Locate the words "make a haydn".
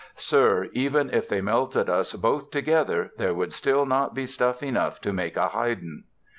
5.13-6.05